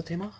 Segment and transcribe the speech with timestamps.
[0.00, 0.30] Unser Thema?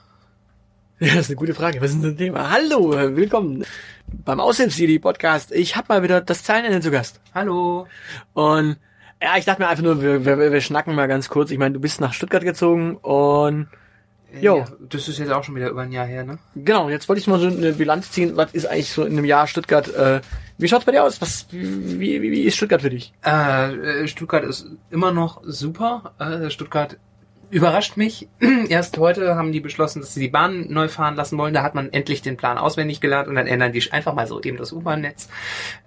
[1.01, 1.83] Ja, das ist eine gute Frage.
[1.83, 2.51] Was ist unser Thema?
[2.51, 3.67] Hallo, äh, willkommen
[4.07, 5.53] beim Aushilfs-CD Podcast.
[5.53, 7.21] Ich habe mal wieder das Zeilenende zu Gast.
[7.35, 7.87] Hallo.
[8.33, 8.79] Und
[9.21, 11.51] ja, ich dachte mir einfach nur, wir, wir, wir schnacken mal ganz kurz.
[11.51, 13.69] Ich meine, du bist nach Stuttgart gezogen und
[14.41, 14.59] Jo.
[14.59, 16.39] Ja, das ist jetzt auch schon wieder über ein Jahr her, ne?
[16.55, 18.37] genau, jetzt wollte ich mal so eine Bilanz ziehen.
[18.37, 19.93] Was ist eigentlich so in einem Jahr Stuttgart?
[19.93, 20.23] Äh,
[20.57, 21.21] wie schaut's bei dir aus?
[21.21, 23.13] Was, wie, wie, wie ist Stuttgart für dich?
[23.27, 26.15] Äh, äh, Stuttgart ist immer noch super.
[26.19, 26.97] Äh, Stuttgart
[27.51, 28.29] überrascht mich.
[28.69, 31.55] Erst heute haben die beschlossen, dass sie die Bahn neu fahren lassen wollen.
[31.55, 34.41] Da hat man endlich den Plan auswendig gelernt und dann ändern die einfach mal so
[34.41, 35.29] eben das U-Bahn-Netz.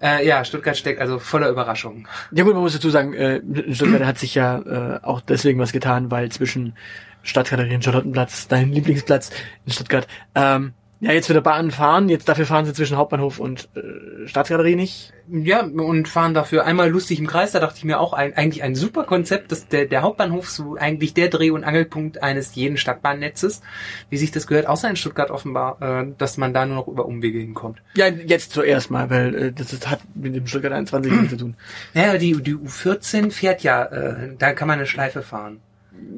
[0.01, 2.07] Äh, ja, Stuttgart steckt also voller Überraschungen.
[2.31, 3.41] Ja gut, man muss dazu sagen, äh,
[3.71, 6.75] Stuttgart hat sich ja äh, auch deswegen was getan, weil zwischen
[7.21, 9.31] Stadtgalerie und Charlottenplatz, dein Lieblingsplatz
[9.65, 10.73] in Stuttgart, ähm,
[11.03, 15.13] ja jetzt wieder Bahnen fahren, jetzt dafür fahren sie zwischen Hauptbahnhof und äh, Stadtgalerie nicht.
[15.29, 17.51] Ja, und fahren dafür einmal lustig im Kreis.
[17.51, 20.75] Da dachte ich mir auch ein, eigentlich ein super Konzept, dass der, der Hauptbahnhof so
[20.75, 23.61] eigentlich der Dreh- und Angelpunkt eines jeden Stadtbahnnetzes,
[24.09, 27.05] wie sich das gehört, außer in Stuttgart offenbar, äh, dass man da nur noch über
[27.05, 27.81] Umwege hinkommt.
[27.95, 31.55] Ja, jetzt zuerst mal, weil äh, das hat mit dem Stuttgart 21 nichts zu tun.
[31.93, 35.59] Naja, die, die U14 fährt ja, äh, da kann man eine Schleife fahren.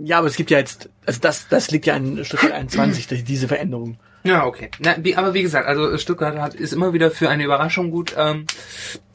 [0.03, 3.23] Ja, aber es gibt ja jetzt, also das, das liegt ja an Stuttgart 21, die-
[3.23, 3.97] diese Veränderung.
[4.25, 4.71] Ja, okay.
[4.79, 8.15] Na, wie, aber wie gesagt, also Stuttgart hat, ist immer wieder für eine Überraschung gut.
[8.17, 8.47] Ähm,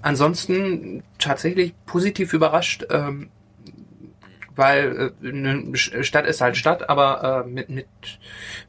[0.00, 3.28] ansonsten tatsächlich positiv überrascht, ähm,
[4.54, 7.86] weil äh, eine Stadt ist halt Stadt, aber äh, mit, mit,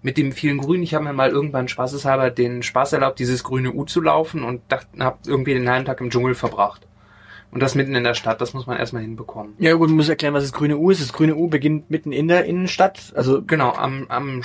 [0.01, 3.71] mit dem vielen Grün, ich habe mir mal irgendwann spaßeshalber den Spaß erlaubt, dieses grüne
[3.71, 6.87] U zu laufen und dachte, habe irgendwie den halben Tag im Dschungel verbracht.
[7.51, 9.53] Und das mitten in der Stadt, das muss man erstmal hinbekommen.
[9.59, 11.01] Ja gut, man muss erklären, was das grüne U ist.
[11.01, 14.41] Das grüne U beginnt mitten in der Innenstadt, also Genau, am, am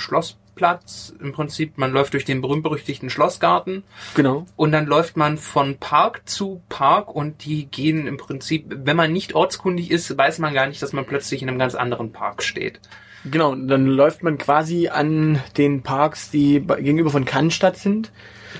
[0.57, 3.83] Schlossplatz im Prinzip, man läuft durch den berühmt-berüchtigten Schlossgarten
[4.15, 4.45] genau.
[4.55, 9.13] Und dann läuft man von Park zu Park und die gehen im Prinzip, wenn man
[9.13, 12.43] nicht ortskundig ist, weiß man gar nicht, dass man plötzlich in einem ganz anderen Park
[12.43, 12.79] steht.
[13.25, 18.11] Genau, dann läuft man quasi an den Parks, die gegenüber von Cannstatt sind,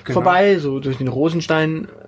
[0.03, 0.15] Genau.
[0.15, 1.07] vorbei, so durch den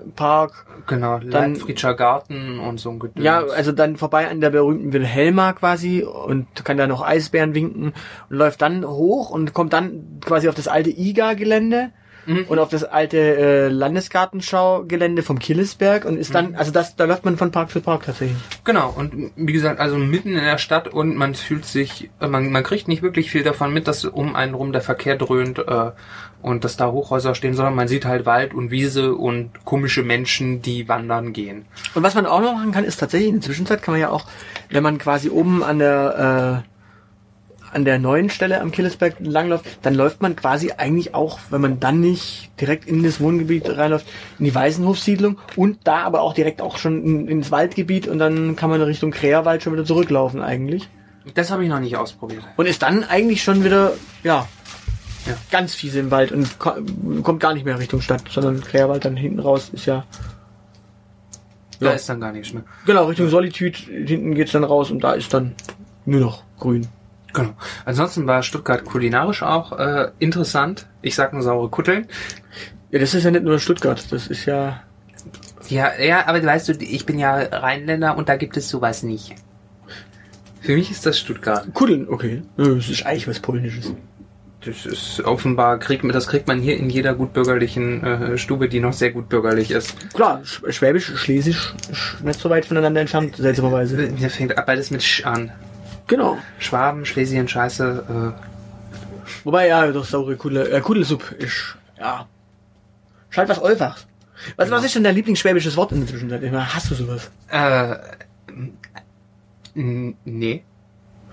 [0.04, 0.66] Rosenstein-Park.
[0.88, 3.24] Genau, Dann- Leibfriedscher Garten und so ein Gedöns.
[3.24, 7.94] Ja, also dann vorbei an der berühmten Wilhelma quasi und kann da noch Eisbären winken
[8.30, 11.92] und läuft dann hoch und kommt dann quasi auf das alte IGA-Gelände
[12.26, 12.46] Mhm.
[12.50, 16.34] und auf das alte äh, Landesgartenschau-Gelände vom Killesberg und ist Mhm.
[16.34, 18.38] dann, also das, da läuft man von Park zu Park tatsächlich.
[18.66, 22.52] Genau, und wie gesagt, also mitten in der Stadt und man fühlt sich, äh, man,
[22.52, 25.92] man kriegt nicht wirklich viel davon mit, dass um einen rum der Verkehr dröhnt äh,
[26.42, 30.62] und dass da Hochhäuser stehen, sondern man sieht halt Wald und Wiese und komische Menschen,
[30.62, 31.66] die wandern gehen.
[31.96, 34.10] Und was man auch noch machen kann, ist tatsächlich in der Zwischenzeit kann man ja
[34.10, 34.26] auch,
[34.70, 36.70] wenn man quasi oben an der äh,
[37.72, 41.80] an der neuen Stelle am Killesberg langläuft, dann läuft man quasi eigentlich auch, wenn man
[41.80, 44.08] dann nicht direkt in das Wohngebiet reinläuft,
[44.40, 48.56] in die Weißenhofsiedlung und da aber auch direkt auch schon in, ins Waldgebiet und dann
[48.56, 50.90] kann man Richtung Kräherwald schon wieder zurücklaufen eigentlich.
[51.36, 52.44] Das habe ich noch nicht ausprobiert.
[52.58, 54.48] Und ist dann eigentlich schon wieder, ja,
[55.26, 55.34] Ja.
[55.52, 56.72] ganz fies im Wald und ko
[57.24, 60.06] kommt gar nicht mehr Richtung Stadt, sondern Kräherwald dann hinten raus ist ja,
[61.80, 61.92] Da Ja.
[61.94, 62.64] ist dann gar nichts mehr.
[62.86, 65.56] genau, Richtung Solitude, hinten geht's dann raus und da ist dann
[66.06, 66.88] nur noch grün.
[67.34, 67.52] Genau.
[67.86, 70.88] Ansonsten war Stuttgart kulinarisch auch äh, interessant.
[71.02, 72.08] Ich sag nur saure Kutteln.
[72.92, 74.82] Ja, das ist ja nicht nur Stuttgart, das ist ja.
[75.68, 79.36] Ja, ja, aber weißt du, ich bin ja Rheinländer und da gibt es sowas nicht.
[80.62, 81.68] Für mich ist das Stuttgart.
[81.74, 82.42] Kuddeln, okay.
[82.58, 83.94] Ja, Das ist eigentlich was Polnisches.
[84.70, 88.94] Das ist offenbar, kriegt, das kriegt man hier in jeder gutbürgerlichen äh, Stube, die noch
[88.94, 89.96] sehr gutbürgerlich ist.
[90.14, 93.96] Klar, Sch- Schwäbisch, Schlesisch, sch- nicht so weit voneinander entfernt, seltsamerweise.
[93.98, 95.52] Mir fängt beides mit Sch an.
[96.08, 96.38] Genau.
[96.60, 98.34] Schwaben, Schlesien, Scheiße.
[99.44, 102.28] Wobei, ja, doch saure Kudel, äh, Kudelsupp ist, ja.
[103.30, 104.08] Schalt was Olfachs.
[104.56, 106.42] Was, was ist denn dein Lieblingsschwäbisches Wort in der Zwischenzeit?
[106.52, 107.30] Hast du sowas?
[107.52, 107.92] Äh,
[109.76, 110.64] äh, nee.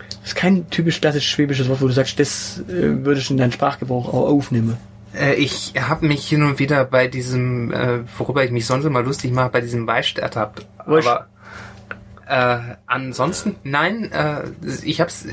[0.09, 3.39] Das ist kein typisch klassisch schwäbisches Wort, wo du sagst, das äh, würdest du in
[3.39, 4.77] deinen Sprachgebrauch auch aufnehmen.
[5.15, 9.03] Äh, ich habe mich hin und wieder bei diesem, äh, worüber ich mich sonst immer
[9.03, 10.66] lustig mache, bei diesem Weicht ertappt.
[10.86, 11.09] Wurscht.
[11.09, 11.27] Aber
[12.28, 14.42] äh, ansonsten, nein, äh,
[14.83, 15.27] ich hab's.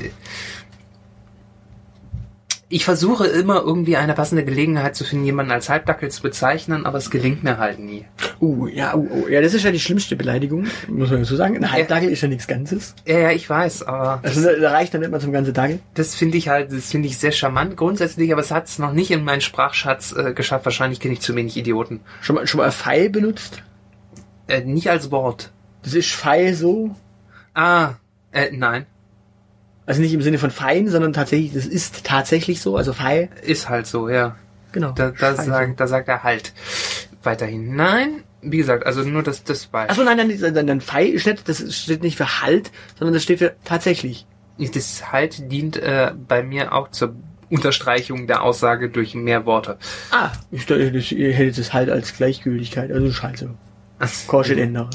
[2.74, 6.98] Ich versuche immer irgendwie eine passende Gelegenheit zu finden, jemanden als Halbdackel zu bezeichnen, aber
[6.98, 8.04] es gelingt mir halt nie.
[8.40, 11.56] Uh, ja, uh, uh, ja, das ist ja die schlimmste Beleidigung, muss man so sagen.
[11.56, 12.96] Ein Halbdagel ist ja nichts Ganzes.
[13.06, 15.78] Ja, ja, ich weiß, aber Also da da reicht dann nicht mal zum ganzen Dagel.
[15.94, 18.92] das finde ich halt, das finde ich sehr charmant grundsätzlich, aber es hat es noch
[18.92, 20.64] nicht in meinen Sprachschatz äh, geschafft.
[20.64, 22.00] Wahrscheinlich kenne ich zu wenig Idioten.
[22.22, 23.62] Schon mal, schon mal Pfeil benutzt?
[24.48, 25.52] Äh, nicht als Wort.
[25.84, 26.96] Das ist Pfeil so.
[27.54, 27.90] Ah,
[28.32, 28.86] äh, nein.
[29.86, 33.28] Also nicht im Sinne von fein, sondern tatsächlich, das ist tatsächlich so, also Pfeil.
[33.42, 34.36] Ist halt so, ja.
[34.72, 34.92] Genau.
[34.92, 36.52] Da, da, sagt, da sagt er halt
[37.22, 37.76] weiterhin.
[37.76, 39.90] Nein, wie gesagt, also nur das, das Beispiel.
[39.92, 43.22] Achso, nein, nein, nein, nein, Pfeil ist nicht, das steht nicht für halt, sondern das
[43.22, 44.26] steht für tatsächlich.
[44.58, 47.14] Das halt dient äh, bei mir auch zur
[47.50, 49.76] Unterstreichung der Aussage durch mehr Worte.
[50.10, 53.50] Ah, ich, dachte, das- ihr hättet es halt als Gleichgültigkeit, also scheiße.
[53.98, 54.90] Das- Korschel ändere.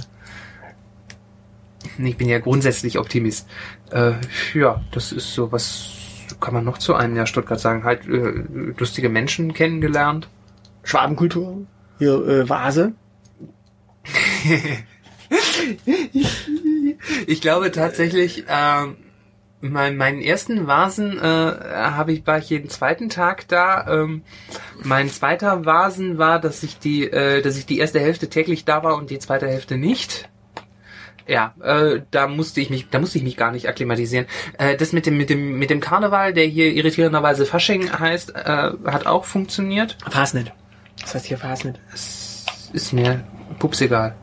[1.97, 3.47] Ich bin ja grundsätzlich Optimist.
[3.91, 4.13] Äh,
[4.53, 5.91] ja, das ist so, was
[6.39, 7.83] kann man noch zu einem Jahr Stuttgart sagen?
[7.83, 8.43] Halt äh,
[8.77, 10.27] lustige Menschen kennengelernt.
[10.83, 11.65] Schwabenkultur.
[11.97, 12.93] Hier, äh, Vase.
[17.27, 18.97] Ich glaube tatsächlich, ähm,
[19.61, 23.85] mein, meinen ersten Vasen äh, habe ich war ich jeden zweiten Tag da.
[23.87, 24.23] Ähm,
[24.83, 28.83] mein zweiter Vasen war, dass ich die, äh, dass ich die erste Hälfte täglich da
[28.83, 30.29] war und die zweite Hälfte nicht.
[31.29, 34.25] Ja, äh, da musste ich mich, da musste ich mich gar nicht akklimatisieren.
[34.57, 38.71] Äh, das mit dem, mit dem, mit dem Karneval, der hier irritierenderweise Fasching heißt, äh,
[38.85, 39.95] hat auch funktioniert.
[40.09, 40.51] Fasnet.
[41.01, 41.79] Was heißt hier Fasnet?
[41.93, 43.23] Es ist mir
[43.59, 44.15] pups egal.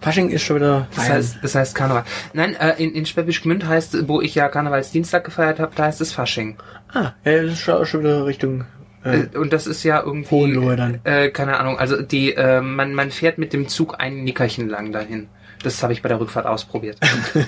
[0.00, 2.04] Fasching ist schon wieder Das heißt, das heißt Karneval.
[2.32, 6.00] Nein, äh, in, in Schwäbisch Gmünd heißt, wo ich ja Karnevalsdienstag gefeiert habe, da heißt
[6.00, 6.58] es Fasching.
[6.92, 8.66] Ah, ja, das ist schon, schon wieder Richtung.
[9.04, 11.00] Äh, Äh, und das ist ja irgendwie, Hohenlohe dann.
[11.04, 14.92] äh, keine Ahnung, also die, äh, man, man fährt mit dem Zug ein Nickerchen lang
[14.92, 15.28] dahin.
[15.66, 16.96] Das habe ich bei der Rückfahrt ausprobiert.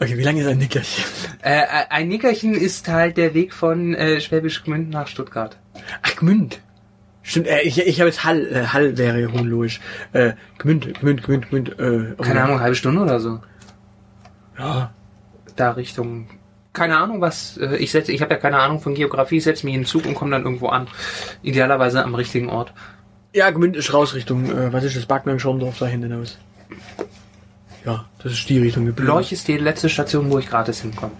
[0.00, 1.04] okay, wie lange ist ein Nickerchen?
[1.40, 5.56] äh, äh, ein Nickerchen ist halt der Weg von äh, Schwäbisch Gmünd nach Stuttgart.
[6.02, 6.60] Ach, Gmünd.
[7.22, 9.80] Stimmt, äh, ich, ich habe jetzt Hall, äh, Hall wäre hohenlogisch.
[10.14, 13.40] Äh, Gmünd, Gmünd, Gmünd, Gmünd, äh, oh, Keine Ahnung, halbe Stunde oder so.
[14.58, 14.92] Ja,
[15.54, 16.26] Da Richtung,
[16.72, 19.64] keine Ahnung was, äh, ich setze, ich habe ja keine Ahnung von Geografie, ich setze
[19.64, 20.88] mich in den Zug und komme dann irgendwo an.
[21.44, 22.72] Idealerweise am richtigen Ort.
[23.36, 26.38] Ja, Gmünd ist raus Richtung, äh, was ist das, Backnang, Schorndorf da hinten aus.
[27.84, 28.92] Ja, das ist die Richtung.
[28.96, 31.12] Lorch ist die letzte Station, wo ich gratis hinkomme.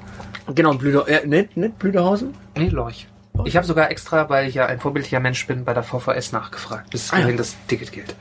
[0.55, 2.35] Genau, Blüder, äh, nicht, nicht Blüderhausen?
[2.57, 3.07] Nee, Lorch.
[3.45, 6.89] Ich habe sogar extra, weil ich ja ein vorbildlicher Mensch bin, bei der VVS nachgefragt,
[6.91, 7.25] bis Ah, ja.
[7.27, 8.17] wohin das Ticket gilt.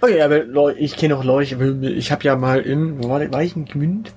[0.00, 1.52] Okay, aber Lorch, ich kenne auch Lorch.
[1.82, 4.12] Ich habe ja mal in, wo war, das, war ich in Gmünd?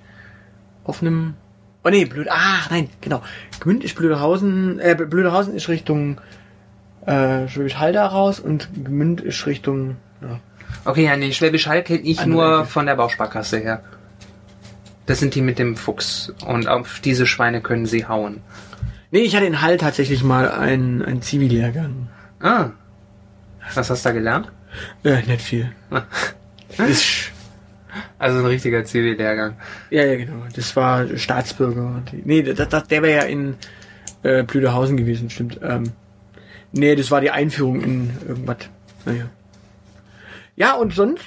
[0.85, 1.33] Auf einem,
[1.83, 3.21] oh nee, Blöd, ach nein, genau.
[3.59, 6.19] Gmünd ist Blöderhausen, äh, Blöderhausen ist Richtung,
[7.07, 10.39] äh, Schwäbisch Hall da raus und Gmünd ist Richtung, ja.
[10.85, 12.67] Okay, ja, nee, Schwäbisch Hall kenne ich Andere nur Ecke.
[12.69, 13.81] von der Bausparkasse her.
[15.05, 16.33] Das sind die mit dem Fuchs.
[16.45, 18.41] Und auf diese Schweine können sie hauen.
[19.11, 22.09] Nee, ich hatte in Hall tatsächlich mal einen, einen Zivillehrgang.
[22.41, 22.71] Ah.
[23.73, 24.51] Was hast du da gelernt?
[25.03, 25.71] Äh, nicht viel.
[26.89, 27.31] ist,
[28.19, 29.55] Also ein richtiger Zivillehrgang.
[29.89, 30.43] ja, ja, genau.
[30.53, 32.01] Das war Staatsbürger.
[32.25, 33.55] Nee, das, das, der wäre ja in
[34.23, 35.59] äh, Blüderhausen gewesen, stimmt.
[35.63, 35.91] Ähm,
[36.71, 38.57] nee, das war die Einführung in irgendwas.
[39.05, 39.25] Naja.
[40.55, 41.23] Ja, und sonst,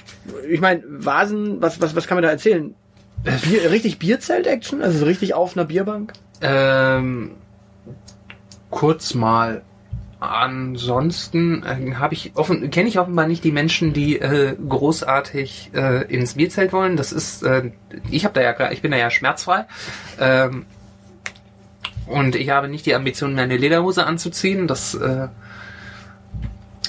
[0.48, 2.74] ich meine, Vasen, was, was, was kann man da erzählen?
[3.22, 4.82] Bier, richtig Bierzelt-Action?
[4.82, 6.12] Also so richtig auf einer Bierbank?
[6.40, 7.32] Ähm,
[8.70, 9.62] kurz mal.
[10.20, 16.04] Ansonsten äh, habe ich offen kenne ich offenbar nicht die Menschen, die äh, großartig äh,
[16.12, 16.98] ins Bierzelt wollen.
[16.98, 17.70] Das ist äh,
[18.10, 19.64] ich habe da ja ich bin da ja schmerzfrei
[20.20, 20.66] ähm,
[22.10, 24.66] und ich habe nicht die Ambition, mir eine Lederhose anzuziehen.
[24.66, 25.28] Das äh,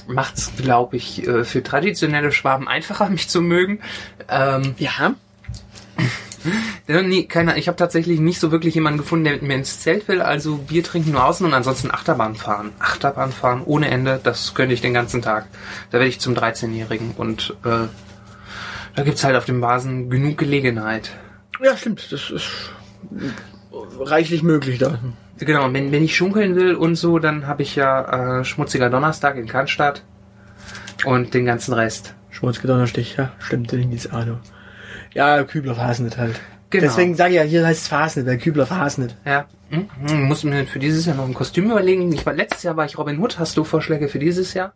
[0.08, 3.80] macht's, glaube ich, äh, für traditionelle Schwaben einfacher, mich zu mögen.
[4.30, 5.14] Ähm, Ja.
[6.88, 7.58] ja, nee, keiner.
[7.58, 10.22] Ich habe tatsächlich nicht so wirklich jemanden gefunden, der mit mir ins Zelt will.
[10.22, 12.72] Also Bier trinken nur außen und ansonsten Achterbahn fahren.
[12.80, 15.46] Achterbahn fahren ohne Ende, das könnte ich den ganzen Tag.
[15.92, 17.88] Da werde ich zum 13-Jährigen und äh,
[18.96, 21.12] da gibt's halt auf dem Basen genug Gelegenheit.
[21.64, 22.12] Ja, stimmt.
[22.12, 22.72] Das ist
[23.72, 25.00] reichlich möglich da.
[25.40, 29.38] Genau, wenn, wenn ich schunkeln will und so, dann habe ich ja äh, Schmutziger Donnerstag
[29.38, 30.04] in Cannstatt
[31.06, 32.14] und den ganzen Rest.
[32.30, 34.40] Schmutzgedonnerstich, ja, stimmt, den gibt's auch noch.
[35.14, 36.40] Ja, Kübler Fasnet halt.
[36.70, 36.84] Genau.
[36.84, 39.18] Deswegen sage ich ja, hier heißt es Fasnet, weil Kübler Fasnet.
[39.26, 42.12] Ja, hm, hm, muss mir für dieses Jahr noch ein Kostüm überlegen.
[42.14, 43.40] Ich war letztes Jahr war ich Robin Hood.
[43.40, 44.74] Hast du Vorschläge für dieses Jahr?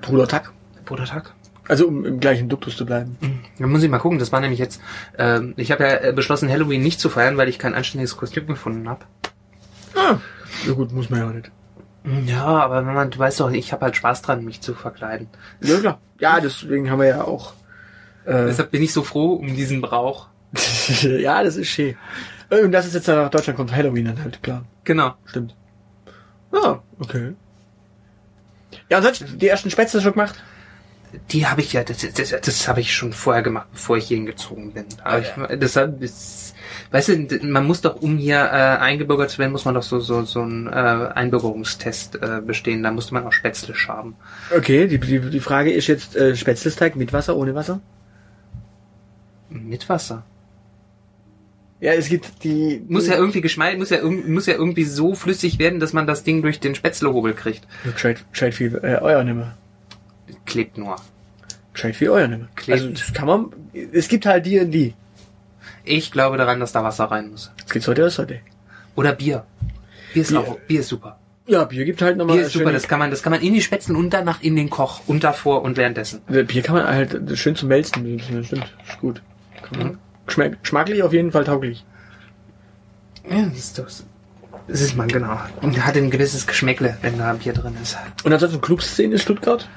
[0.00, 0.52] Bruder Tack.
[0.84, 1.34] Brudertag?
[1.68, 3.16] Also um im gleichen Duktus zu bleiben.
[3.58, 4.18] Da muss ich mal gucken.
[4.18, 4.80] Das war nämlich jetzt.
[5.16, 8.46] Ähm, ich habe ja äh, beschlossen, Halloween nicht zu feiern, weil ich kein anständiges Kostüm
[8.46, 9.04] gefunden habe.
[9.94, 10.16] Ah,
[10.66, 11.50] ja gut, muss man ja nicht.
[12.26, 15.28] Ja, aber wenn man, du weißt doch, ich habe halt Spaß dran, mich zu verkleiden.
[15.60, 16.00] Ja, klar.
[16.18, 17.52] Ja, deswegen haben wir ja auch.
[18.24, 20.26] Äh, Deshalb bin ich so froh um diesen Brauch.
[21.02, 21.94] ja, das ist schön.
[22.50, 24.64] Äh, Und das ist jetzt nach Deutschland kommt Halloween dann halt, klar.
[24.84, 25.14] Genau.
[25.26, 25.54] Stimmt.
[26.50, 27.34] Ah, okay.
[28.90, 30.42] Ja, und sonst die ersten Spätzle schon gemacht?
[31.30, 34.26] Die habe ich ja, das, das, das habe ich schon vorher gemacht, bevor ich hierhin
[34.26, 34.86] gezogen bin.
[35.04, 36.54] Aber ich, deshalb ist,
[36.90, 40.00] weißt du, man muss doch, um hier äh, eingebürgert zu werden, muss man doch so
[40.00, 42.82] so so einen äh, Einbürgerungstest äh, bestehen.
[42.82, 44.16] Da musste man auch Spätzle schaben.
[44.56, 47.80] Okay, die, die, die Frage ist jetzt äh, Spätzlesteig mit Wasser, ohne Wasser?
[49.50, 50.24] Mit Wasser.
[51.82, 52.80] Ja, es gibt die...
[52.88, 56.22] Muss ja irgendwie geschmeidig, muss ja, muss ja irgendwie so flüssig werden, dass man das
[56.22, 57.66] Ding durch den Spätzlehobel kriegt.
[57.84, 59.56] Ja, gescheit, gescheit viel äh, Euer nimmer.
[60.46, 60.96] Klebt nur.
[61.72, 62.28] Gescheit viel Euer.
[62.54, 62.80] Klebt.
[62.80, 63.52] Also das kann man...
[63.92, 64.94] Es gibt halt die und die.
[65.84, 67.50] Ich glaube daran, dass da Wasser rein muss.
[67.64, 68.40] Es gibt heute das heute.
[68.94, 69.44] Oder Bier.
[70.12, 70.40] Bier ist Bier.
[70.40, 71.18] auch, Bier ist super.
[71.46, 72.36] Ja, Bier gibt halt nochmal.
[72.36, 74.54] Bier ist super, das kann man, das kann man in die Spätzle und danach in
[74.54, 76.20] den Koch und davor und währenddessen.
[76.26, 78.16] Bier kann man halt schön zum Wälzen.
[78.16, 79.22] Das stimmt, ist gut.
[80.26, 81.84] Geschmack, geschmacklich auf jeden Fall tauglich.
[83.28, 84.04] Ja, das ist das.
[84.68, 85.36] Das ist man, genau.
[85.60, 87.96] Und hat ein gewisses Geschmäckle, wenn da Bier drin ist.
[88.22, 89.68] Und ansonsten Clubszene in Stuttgart?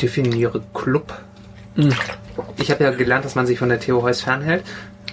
[0.00, 1.12] Definiere Club.
[1.76, 1.92] Mhm.
[2.56, 4.64] Ich habe ja gelernt, dass man sich von der Theo Heuss fernhält.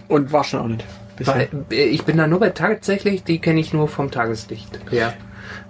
[0.07, 0.85] Und war schon auch nicht.
[1.19, 4.79] Weil, äh, ich bin da nur bei tatsächlich, die kenne ich nur vom Tageslicht.
[4.91, 5.13] Ja.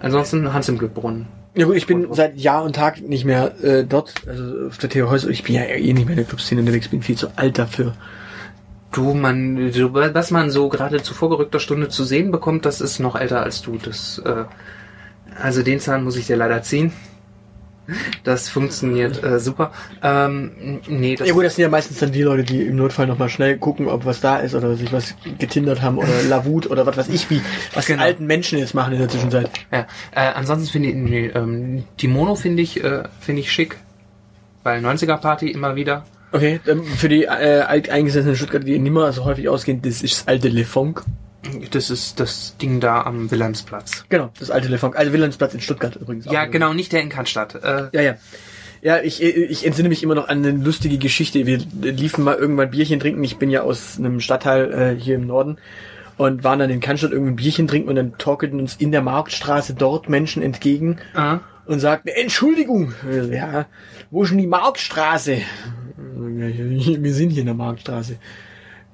[0.00, 1.26] Ansonsten Hans im Glückbrunnen.
[1.54, 4.90] Ja gut, ich bin seit Jahr und Tag nicht mehr äh, dort, also auf der
[4.90, 5.30] Theo Häuser.
[5.30, 7.94] Ich bin ja eh nicht mehr in der Clubszene unterwegs, bin viel zu alt dafür.
[8.92, 12.98] Du, man, so, was man so gerade zu vorgerückter Stunde zu sehen bekommt, das ist
[12.98, 13.78] noch älter als du.
[13.78, 14.44] Das, äh,
[15.40, 16.92] also den Zahn muss ich dir leider ziehen.
[18.24, 19.72] Das funktioniert äh, super.
[20.02, 23.06] Ähm, nee, das Ja gut, das sind ja meistens dann die Leute, die im Notfall
[23.06, 26.86] nochmal schnell gucken, ob was da ist oder sich was getindert haben oder Lavut oder
[26.86, 27.40] was weiß ich wie,
[27.74, 27.98] was Genau.
[27.98, 29.50] die alten Menschen jetzt machen in der Zwischenzeit.
[29.72, 33.76] Ja, äh, ansonsten finde ich, nee, ähm, die Mono finde ich, äh, finde ich schick.
[34.64, 36.04] Weil 90er Party immer wieder.
[36.32, 40.20] Okay, ähm, für die äh, alteingesessenen Stuttgarter, die nicht mehr so häufig ausgehen, das ist
[40.20, 41.04] das alte Le Funk.
[41.70, 44.04] Das ist das Ding da am Wilhelmsplatz.
[44.08, 44.96] Genau, das alte Le Funk.
[44.96, 46.26] Also Wilhelmsplatz in Stuttgart übrigens.
[46.26, 47.54] Ja, genau, nicht der in Cannstatt.
[47.56, 48.14] Äh, Ja, ja.
[48.82, 51.46] Ja, ich, ich entsinne mich immer noch an eine lustige Geschichte.
[51.46, 53.24] Wir liefen mal irgendwann Bierchen trinken.
[53.24, 55.56] Ich bin ja aus einem Stadtteil äh, hier im Norden
[56.18, 59.74] und waren dann in Cannstatt irgendein Bierchen trinken und dann torkelten uns in der Marktstraße
[59.74, 62.94] dort Menschen entgegen äh, und sagten, Entschuldigung,
[63.30, 63.66] ja,
[64.10, 65.38] wo ist denn die Marktstraße?
[66.16, 68.16] Wir sind hier in der Marktstraße.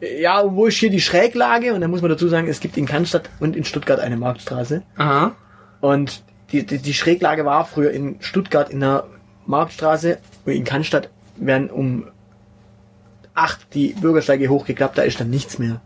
[0.02, 1.74] Ja, wo ist hier die Schräglage?
[1.74, 4.82] Und dann muss man dazu sagen, es gibt in Cannstatt und in Stuttgart eine Marktstraße.
[4.96, 5.36] aha.
[5.80, 9.04] Und die, die, die Schräglage war früher in Stuttgart in der
[9.46, 12.08] Marktstraße und in Cannstatt werden um
[13.34, 15.80] acht die Bürgersteige hochgeklappt, da ist dann nichts mehr.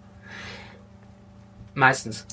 [1.75, 2.27] Meistens.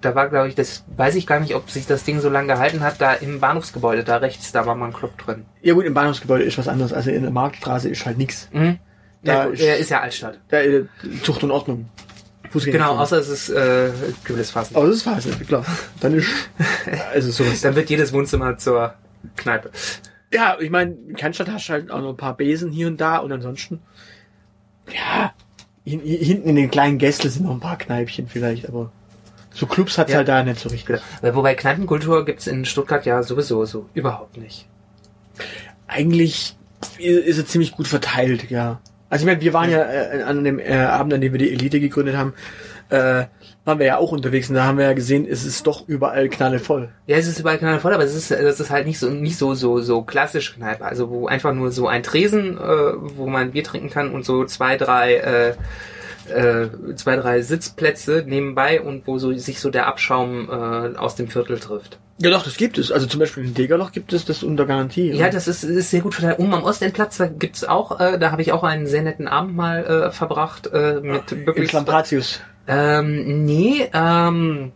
[0.00, 2.48] Da war, glaube ich, das weiß ich gar nicht, ob sich das Ding so lange
[2.48, 5.46] gehalten hat, da im Bahnhofsgebäude, da rechts, da war mal ein Club drin.
[5.62, 6.92] Ja gut, im Bahnhofsgebäude ist was anderes.
[6.92, 8.48] Also in der Marktstraße ist halt nichts.
[8.52, 8.78] Mhm.
[9.26, 10.38] Da Ja, ist- er ist ja Altstadt.
[10.48, 10.84] Da äh,
[11.22, 11.88] Zucht und Ordnung.
[12.52, 13.90] Fußgänger- Genau, außer es ist äh,
[14.24, 14.76] Gewissfassen.
[14.76, 15.64] Aber das ist fast, klar.
[16.00, 16.28] Dann ist
[17.12, 17.60] also sowas.
[17.60, 18.94] Dann wird jedes Wohnzimmer zur
[19.36, 19.70] Kneipe.
[20.32, 23.00] Ja, ich meine, in Cannstatt hast du halt auch noch ein paar Besen hier und
[23.00, 23.80] da und ansonsten,
[24.92, 25.32] ja,
[25.84, 28.90] hin, hinten in den kleinen Gästeln sind noch ein paar Kneipchen vielleicht, aber
[29.52, 30.18] so Clubs hat's Ja.
[30.18, 31.00] halt da nicht so richtig.
[31.22, 31.34] Genau.
[31.36, 34.66] Wobei Kneipenkultur gibt's in Stuttgart ja sowieso so überhaupt nicht.
[35.86, 36.56] Eigentlich
[36.98, 38.80] ist es ziemlich gut verteilt, ja.
[39.08, 41.52] Also ich meine, wir waren ja äh, an dem äh, Abend, an dem wir die
[41.52, 42.34] Elite gegründet haben,
[42.88, 43.24] äh,
[43.64, 46.28] waren wir ja auch unterwegs und da haben wir ja gesehen, es ist doch überall
[46.28, 46.88] knallevoll.
[47.06, 49.54] Ja, es ist überall knallvoll, aber es ist, das ist halt nicht so, nicht so,
[49.54, 50.84] so, so klassisch Kneipe.
[50.84, 54.44] Also wo einfach nur so ein Tresen, äh, wo man Bier trinken kann und so
[54.44, 55.54] zwei, drei, äh,
[56.30, 61.28] äh, zwei, drei Sitzplätze nebenbei und wo so sich so der Abschaum äh, aus dem
[61.28, 61.98] Viertel trifft.
[62.18, 62.90] Ja doch, das gibt es.
[62.90, 65.12] Also zum Beispiel in Degerloch gibt es das unter Garantie.
[65.12, 66.38] Ja, das ist, ist sehr gut verteilt.
[66.38, 69.54] Oben am Ostendplatz, da gibt's auch, äh, da habe ich auch einen sehr netten Abend
[69.54, 71.68] mal äh, verbracht äh, mit Im wirklich.
[71.68, 72.40] Klampratius.
[72.66, 74.72] Ähm, nee, ähm,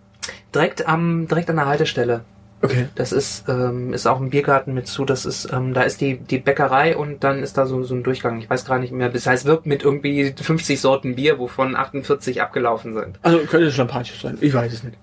[0.54, 2.25] direkt am, direkt an der Haltestelle.
[2.62, 2.88] Okay.
[2.95, 5.05] Das ist, ähm, ist auch ein Biergarten mit zu.
[5.05, 8.02] Das ist, ähm, da ist die, die Bäckerei und dann ist da so, so ein
[8.02, 8.38] Durchgang.
[8.38, 9.09] Ich weiß gar nicht mehr.
[9.09, 13.19] Das heißt, wirkt mit irgendwie 50 Sorten Bier, wovon 48 abgelaufen sind.
[13.23, 14.37] Also könnte es Klampratius sein.
[14.40, 14.99] Ich weiß es nicht.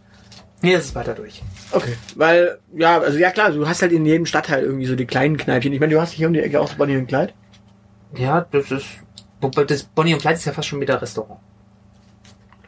[0.62, 1.44] Nee, das ist weiter durch.
[1.72, 5.06] Okay, weil, ja, also ja klar, du hast halt in jedem Stadtteil irgendwie so die
[5.06, 5.72] kleinen Kneipchen.
[5.72, 7.34] Ich meine, du hast hier um die Ecke auch so Bonnie und Clyde.
[8.16, 8.88] Ja, das ist,
[9.40, 11.40] wobei das Bonnie und Clyde ist ja fast schon wieder Restaurant.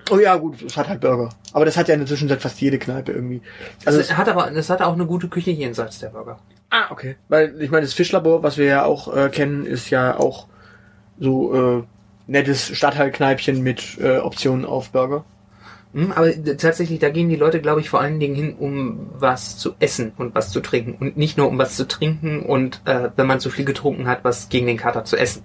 [0.09, 1.29] Oh ja, gut, es hat halt Burger.
[1.53, 3.41] Aber das hat ja in der Zwischenzeit fast jede Kneipe irgendwie.
[3.85, 6.39] Also, Also es hat aber, es hat auch eine gute Küche jenseits der Burger.
[6.69, 7.15] ah, okay.
[7.27, 10.47] Weil, ich meine, das Fischlabor, was wir ja auch äh, kennen, ist ja auch
[11.19, 11.83] so äh,
[12.27, 15.25] nettes Stadtteilkneipchen mit äh, Optionen auf Burger.
[15.93, 19.57] Hm, aber tatsächlich, da gehen die Leute, glaube ich, vor allen Dingen hin, um was
[19.57, 20.93] zu essen und was zu trinken.
[20.99, 24.23] Und nicht nur um was zu trinken und äh, wenn man zu viel getrunken hat,
[24.23, 25.43] was gegen den Kater zu essen.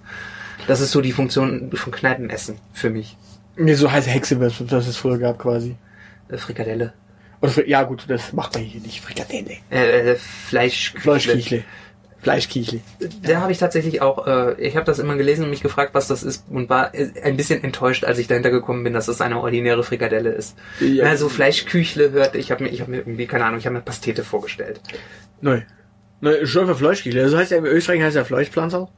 [0.67, 3.17] Das ist so die Funktion von Kneipenessen für mich.
[3.57, 5.75] Nee, so heiße Hexe, was es früher gab quasi.
[6.29, 6.93] Frikadelle.
[7.41, 9.01] Oder, ja gut, das macht man hier nicht.
[9.01, 9.57] Frikadelle.
[9.71, 10.93] Äh, äh, Fleisch.
[10.97, 11.63] Fleischkichle.
[12.21, 12.81] Fleischkichle.
[13.21, 16.07] Da habe ich tatsächlich auch, äh, ich habe das immer gelesen und mich gefragt, was
[16.07, 19.21] das ist und war äh, ein bisschen enttäuscht, als ich dahinter gekommen bin, dass es
[19.21, 20.57] eine ordinäre Frikadelle ist.
[20.79, 21.05] Ja.
[21.05, 21.17] Ja.
[21.17, 23.83] so Fleischküchle hört, ich habe mir, ich habe mir irgendwie, keine Ahnung, ich habe mir
[23.83, 24.81] Pastete vorgestellt.
[25.41, 25.61] Neu.
[26.21, 27.21] Neu, schon für Fleischkichle.
[27.21, 28.89] Also heißt ja, in Österreich heißt ja Fleischpflanzer.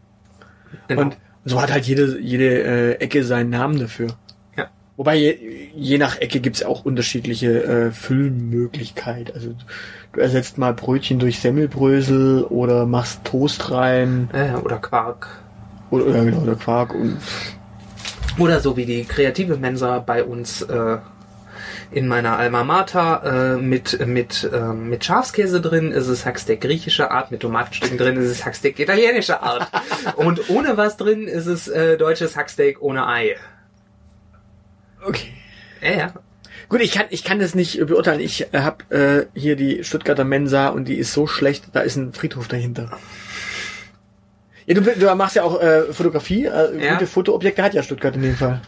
[0.87, 1.01] Genau.
[1.01, 4.15] Und so hat halt jede, jede äh, Ecke seinen Namen dafür.
[4.97, 5.37] Wobei je,
[5.75, 9.31] je nach Ecke gibt's auch unterschiedliche äh, Füllmöglichkeit.
[9.33, 9.53] Also
[10.13, 15.27] du ersetzt mal Brötchen durch Semmelbrösel oder machst Toast rein äh, oder Quark.
[15.91, 17.17] oder, oder genau oder Quark und
[18.39, 20.97] Oder so wie die kreative Mensa bei uns äh,
[21.91, 27.11] in meiner Alma Mater äh, mit mit äh, mit Schafskäse drin ist es Hacksteak griechischer
[27.11, 29.69] Art, mit Tomatenstücken drin ist es Hacksteak italienischer Art
[30.15, 33.35] und ohne was drin ist es äh, deutsches Hacksteak ohne Ei.
[35.05, 35.33] Okay.
[35.81, 36.13] Ja, ja.
[36.69, 38.19] Gut, ich kann, ich kann das nicht beurteilen.
[38.19, 38.83] Ich äh, habe
[39.35, 42.91] äh, hier die Stuttgarter Mensa und die ist so schlecht, da ist ein Friedhof dahinter.
[44.65, 46.45] Ja, du, du machst ja auch äh, Fotografie.
[46.45, 46.93] Äh, Ja.
[46.93, 48.61] Gute Fotoobjekte hat ja Stuttgart in dem Fall.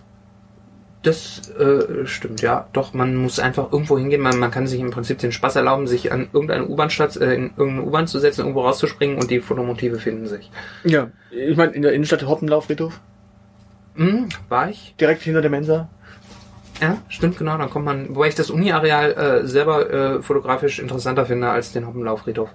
[1.02, 2.68] Das äh, stimmt, ja.
[2.74, 4.22] Doch, man muss einfach irgendwo hingehen.
[4.22, 7.52] Man, man kann sich im Prinzip den Spaß erlauben, sich an irgendeine U-Bahn-Stadt, äh, in
[7.58, 10.52] irgendeine U-Bahn zu setzen, irgendwo rauszuspringen und die Fotomotive finden sich.
[10.84, 11.10] Ja.
[11.32, 13.00] Ich meine, in der Innenstadt Hoppenlauf Friedhof,
[13.96, 14.96] Hm, war ich?
[15.00, 15.90] direkt hinter der Mensa.
[16.82, 17.58] Ja, stimmt, genau.
[17.58, 19.12] Dann kommt man, wobei ich das Uni-Areal
[19.44, 22.50] äh, selber äh, fotografisch interessanter finde als den Hoppenlaufriedhof.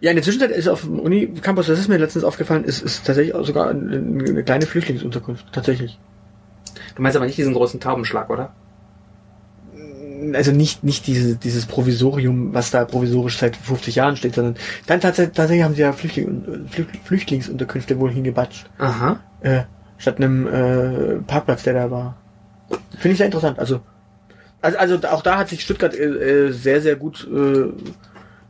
[0.00, 3.04] Ja, in der Zwischenzeit ist auf dem Uni-Campus, das ist mir letztens aufgefallen, ist, ist
[3.06, 5.46] tatsächlich auch sogar eine, eine kleine Flüchtlingsunterkunft.
[5.52, 5.98] Tatsächlich.
[6.96, 8.52] Du meinst aber nicht diesen großen Taubenschlag, oder?
[10.34, 15.00] Also nicht, nicht diese, dieses Provisorium, was da provisorisch seit 50 Jahren steht, sondern dann
[15.00, 18.68] tatsächlich, tatsächlich haben sie ja Flüchtling, Flücht- Flüchtlingsunterkünfte wohl hingebatscht.
[18.78, 19.20] Aha.
[19.40, 19.62] Äh,
[19.96, 22.16] statt einem äh, Parkplatz, der da war.
[22.98, 23.58] Finde ich sehr interessant.
[23.58, 23.80] Also,
[24.60, 27.72] also, also auch da hat sich Stuttgart äh, äh, sehr, sehr gut äh,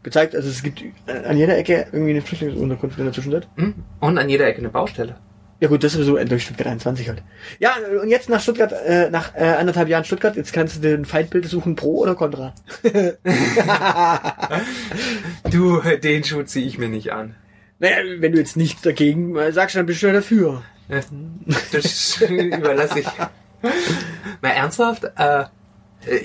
[0.03, 0.35] gezeigt.
[0.35, 3.49] Also es gibt äh, an jeder Ecke irgendwie eine Flüchtlingsunterkunft in der Zwischenzeit.
[3.57, 3.75] Hm?
[4.01, 5.17] Und an jeder Ecke eine Baustelle.
[5.61, 7.23] Ja gut, das ist sowieso durch Stuttgart 21 halt.
[7.59, 11.05] Ja, und jetzt nach Stuttgart, äh, nach äh, anderthalb Jahren Stuttgart, jetzt kannst du den
[11.05, 12.55] Feindbild suchen, pro oder contra.
[15.51, 17.35] Du, den Schuh ziehe ich mir nicht an.
[17.81, 20.63] Naja, wenn du jetzt nicht dagegen äh, sagst, dann bist du ja dafür.
[21.73, 23.07] Das überlasse ich.
[24.41, 25.45] Mal ernsthaft, äh,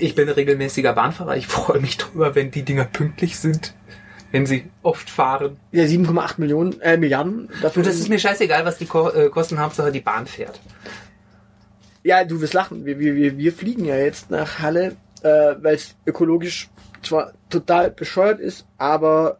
[0.00, 1.36] ich bin regelmäßiger Bahnfahrer.
[1.36, 3.74] Ich freue mich drüber, wenn die Dinger pünktlich sind.
[4.30, 5.58] Wenn sie oft fahren.
[5.70, 7.82] Ja, 7,8 Millionen, äh, Milliarden dafür.
[7.82, 9.60] Und das ist mir scheißegal, was die Ko äh, kosten.
[9.60, 10.60] Hauptsache die Bahn fährt.
[12.02, 12.84] Ja, du wirst lachen.
[12.84, 16.68] Wir, wir, wir, wir fliegen ja jetzt nach Halle, äh, weil es ökologisch
[17.02, 19.38] zwar total bescheuert ist, aber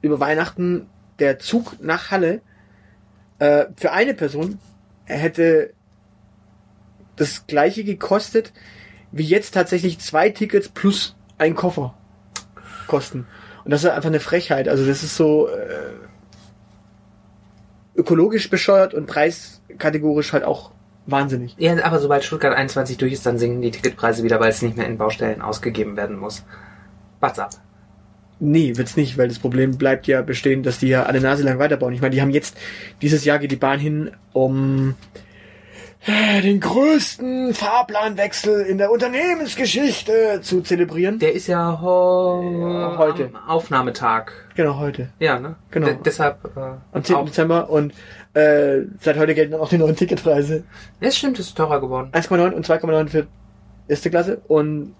[0.00, 0.88] über Weihnachten
[1.18, 2.40] der Zug nach Halle
[3.38, 4.58] äh, für eine Person
[5.04, 5.74] hätte
[7.20, 8.52] das gleiche gekostet,
[9.12, 11.94] wie jetzt tatsächlich zwei Tickets plus ein Koffer
[12.86, 13.26] kosten.
[13.64, 14.68] Und das ist einfach eine Frechheit.
[14.68, 15.92] Also das ist so äh,
[17.94, 20.72] ökologisch bescheuert und preiskategorisch halt auch
[21.06, 21.54] wahnsinnig.
[21.58, 24.76] Ja, aber sobald Stuttgart 21 durch ist, dann sinken die Ticketpreise wieder, weil es nicht
[24.76, 26.44] mehr in Baustellen ausgegeben werden muss.
[27.20, 27.50] What's up?
[28.38, 31.58] Nee, wird's nicht, weil das Problem bleibt ja bestehen, dass die ja alle Nase lang
[31.58, 31.92] weiterbauen.
[31.92, 32.56] Ich meine, die haben jetzt,
[33.02, 34.94] dieses Jahr geht die Bahn hin, um
[36.06, 41.18] den größten Fahrplanwechsel in der Unternehmensgeschichte zu zelebrieren.
[41.18, 43.26] Der ist ja, ho heute.
[43.34, 44.32] am Aufnahmetag.
[44.54, 45.10] Genau, heute.
[45.18, 45.56] Ja, ne?
[45.70, 45.86] Genau.
[45.88, 46.44] D deshalb.
[46.56, 46.60] Äh,
[46.92, 47.16] Am 10.
[47.16, 47.92] auch- Dezember und
[48.34, 50.64] äh, seit heute gelten auch die neuen Ticketpreise.
[51.00, 52.10] Es stimmt, es ist teurer geworden.
[52.12, 53.26] 1,9 und 2,9 für
[53.88, 54.94] erste Klasse und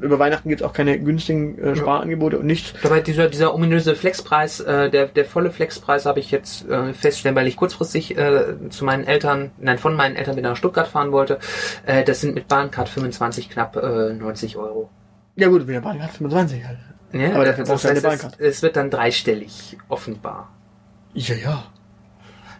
[0.00, 2.74] über Weihnachten gibt's auch keine günstigen äh, Sparangebote und nichts.
[2.82, 7.36] Dabei dieser, dieser ominöse Flexpreis, äh, der, der volle Flexpreis habe ich jetzt äh, feststellen,
[7.36, 11.12] weil ich kurzfristig äh, zu meinen Eltern, nein, von meinen Eltern wieder nach Stuttgart fahren
[11.12, 11.38] wollte.
[11.86, 14.90] Äh, das sind mit Bahncard 25 knapp äh, 90 Euro.
[15.36, 16.78] Ja gut, mit der Bahn hat 25 halt.
[17.12, 18.40] Ja, Aber dafür brauchst du eine heißt, es, Bahncard.
[18.40, 20.52] es wird dann dreistellig offenbar.
[21.14, 21.64] Ja, ja.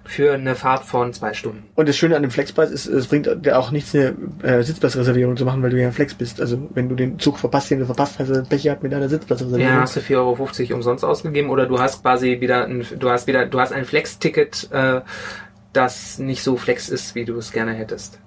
[0.06, 1.64] Für eine Fahrt von zwei Stunden.
[1.74, 5.36] Und das Schöne an dem Flexpreis ist, es bringt dir auch nichts, eine äh, Sitzplatzreservierung
[5.36, 6.42] zu machen, weil du ja Flex bist.
[6.42, 9.08] Also wenn du den Zug verpasst, den du verpasst hast, hast Pech gehabt mit deiner
[9.08, 9.74] Sitzplatzreservierung.
[9.74, 10.16] Ja, hast du 4,50
[10.68, 13.86] Euro umsonst ausgegeben oder du hast quasi wieder ein, du hast wieder, du hast ein
[13.86, 15.00] Flex-Ticket, äh,
[15.72, 18.20] das nicht so flex ist, wie du es gerne hättest.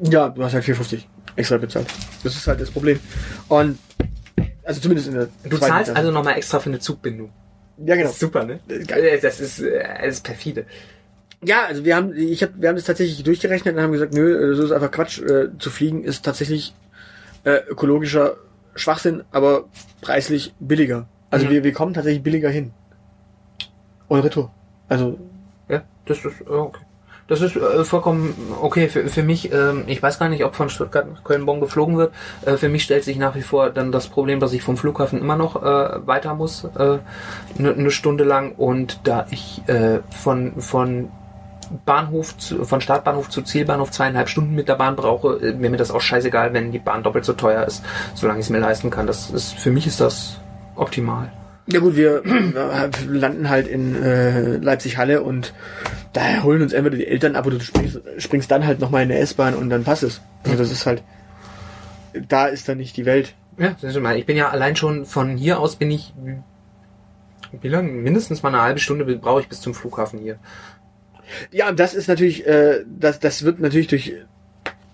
[0.00, 1.04] Ja, du hast halt 4,50
[1.36, 1.86] extra bezahlt.
[2.22, 3.00] Das ist halt das Problem.
[3.48, 3.78] Und
[4.64, 5.96] also zumindest in der Du zahlst Klasse.
[5.96, 7.32] also nochmal extra für eine Zugbindung.
[7.78, 8.10] Ja, genau.
[8.10, 8.60] Super, ne?
[8.66, 10.66] Das ist Das äh, das ist perfide.
[11.44, 14.52] Ja, also wir haben, ich hab, wir haben das tatsächlich durchgerechnet und haben gesagt, nö,
[14.52, 15.20] äh, so ist einfach Quatsch.
[15.20, 16.74] Äh, zu fliegen ist tatsächlich
[17.44, 18.36] äh, ökologischer
[18.74, 19.64] Schwachsinn, aber
[20.00, 21.06] preislich billiger.
[21.30, 21.50] Also Mhm.
[21.50, 22.72] wir, wir kommen tatsächlich billiger hin.
[24.08, 24.50] Und Retour.
[24.88, 25.18] Also
[25.68, 26.80] Ja, das ist äh, okay.
[27.26, 29.50] Das ist äh, vollkommen okay für, für mich.
[29.50, 32.12] Ähm, ich weiß gar nicht, ob von Stuttgart nach Köln-Bonn geflogen wird.
[32.44, 35.20] Äh, für mich stellt sich nach wie vor dann das Problem, dass ich vom Flughafen
[35.20, 36.98] immer noch äh, weiter muss, äh,
[37.58, 38.52] eine ne Stunde lang.
[38.56, 41.08] Und da ich äh, von von
[41.84, 45.76] Bahnhof zu, von Startbahnhof zu Zielbahnhof zweieinhalb Stunden mit der Bahn brauche, äh, wäre mir
[45.76, 47.84] das auch scheißegal, wenn die Bahn doppelt so teuer ist,
[48.14, 49.06] solange ich es mir leisten kann.
[49.06, 50.38] Das ist für mich ist das
[50.76, 51.30] optimal.
[51.66, 52.22] Ja gut, wir
[53.08, 55.54] landen halt in äh, Leipzig-Halle und
[56.12, 59.08] da holen uns entweder die Eltern ab oder du springst, springst dann halt nochmal in
[59.08, 60.20] der S-Bahn und dann passt es.
[60.44, 61.02] Also das ist halt,
[62.28, 63.34] da ist dann nicht die Welt.
[63.58, 64.16] Ja, das ist mal.
[64.16, 66.12] Ich bin ja allein schon von hier aus bin ich
[67.60, 67.90] wie lange?
[67.90, 70.38] Mindestens mal eine halbe Stunde brauche ich bis zum Flughafen hier.
[71.50, 74.12] Ja, und das ist natürlich, äh, das, das wird natürlich durch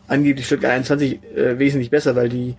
[0.08, 2.56] angeblich Stuttgart 21 äh, wesentlich besser, weil die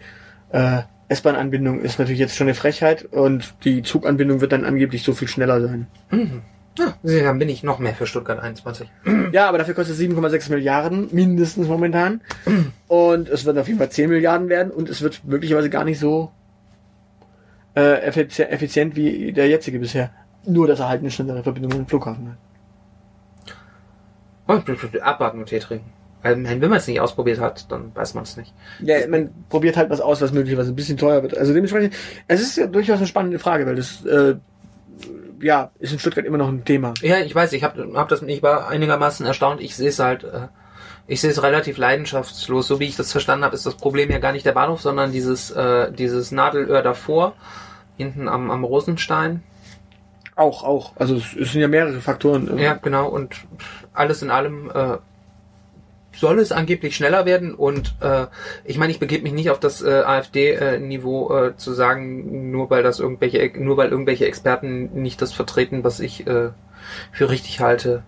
[0.52, 0.80] äh,
[1.10, 5.28] S-Bahn-Anbindung ist natürlich jetzt schon eine Frechheit und die Zuganbindung wird dann angeblich so viel
[5.28, 5.88] schneller sein.
[6.78, 8.88] Ja, dann bin ich noch mehr für Stuttgart 21.
[9.34, 12.22] Ja, aber dafür kostet es 7,6 Milliarden, mindestens momentan.
[12.88, 16.00] Und es wird auf jeden Fall 10 Milliarden werden und es wird möglicherweise gar nicht
[16.00, 16.32] so
[17.76, 20.12] äh, effizi- effizient wie der jetzige bisher.
[20.46, 22.38] Nur, dass er halt eine schnellere Verbindung mit dem Flughafen hat.
[24.48, 24.66] Und
[25.02, 25.92] abwarten und Tee trinken.
[26.24, 28.54] Weil, wenn man es nicht ausprobiert hat, dann weiß man es nicht.
[28.80, 31.36] Ja, man probiert halt was aus, was möglicherweise ein bisschen teuer wird.
[31.36, 31.96] Also dementsprechend,
[32.28, 34.36] es ist ja durchaus eine spannende Frage, weil das, äh,
[35.42, 36.94] ja, ist in Stuttgart immer noch ein Thema.
[37.02, 39.62] Ja, ich weiß, ich habe hab das ich war einigermaßen erstaunt.
[39.62, 40.48] Ich sehe es halt, äh,
[41.08, 42.68] ich sehe es relativ leidenschaftslos.
[42.68, 45.12] So wie ich das verstanden habe, ist das Problem ja gar nicht der Bahnhof, sondern
[45.12, 47.34] dieses, äh, dieses Nadelöhr davor,
[47.98, 49.42] hinten am, am Rosenstein.
[50.36, 50.94] Auch, auch.
[50.96, 52.58] Also es, sind ja mehrere Faktoren.
[52.58, 53.10] äh, Ja, genau.
[53.10, 53.36] Und
[53.94, 54.98] alles in allem äh,
[56.14, 57.54] soll es angeblich schneller werden.
[57.54, 58.28] Und äh,
[58.64, 62.84] ich meine, ich begebe mich nicht auf das äh, AfD-Niveau äh, zu sagen, nur weil
[62.84, 66.50] das irgendwelche, nur weil irgendwelche Experten nicht das vertreten, was ich äh,
[67.12, 68.04] für richtig halte,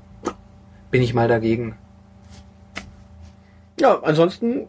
[0.92, 1.76] bin ich mal dagegen.
[3.80, 4.68] Ja, ansonsten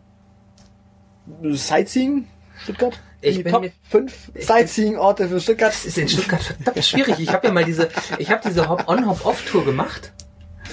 [1.43, 2.27] Sightseeing
[2.63, 2.99] Stuttgart.
[3.25, 5.73] Ich Die Top mir- 5 Sightseeing-Orte für Stuttgart.
[5.73, 7.19] Das ist in Stuttgart verdammt schwierig.
[7.21, 10.13] Ich habe ja mal diese, ich habe diese Hop-on, Hop-off-Tour gemacht.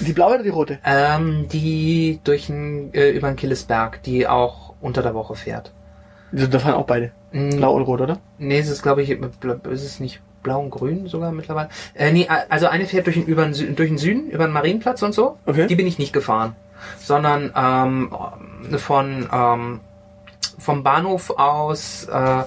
[0.00, 0.78] Die blaue oder die rote?
[0.84, 5.72] Ähm, die durch ein, äh, über den Killesberg, die auch unter der Woche fährt.
[6.32, 7.12] Also, Da fahren auch beide.
[7.32, 8.18] Blau und rot, oder?
[8.38, 9.22] Nee, es ist, glaube ich, ist
[9.84, 11.68] es nicht blau und grün sogar mittlerweile?
[11.94, 15.02] Äh, nee, also eine fährt durch den, über den, durch den Süden, über den Marienplatz
[15.02, 15.38] und so.
[15.46, 15.66] Okay.
[15.66, 16.56] Die bin ich nicht gefahren.
[16.98, 18.10] Sondern ähm,
[18.78, 19.80] von ähm,
[20.62, 22.42] vom Bahnhof aus äh,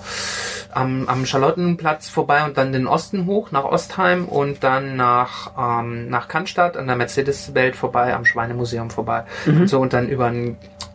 [0.72, 6.10] am, am Charlottenplatz vorbei und dann den Osten hoch nach Ostheim und dann nach ähm,
[6.10, 10.32] nach Cannstatt an der Mercedes-Welt vorbei, am Schweinemuseum vorbei und so und dann über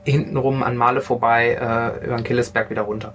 [0.05, 3.13] hintenrum an Male vorbei, äh, über den Killesberg wieder runter.